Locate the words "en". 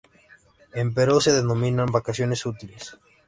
0.73-0.95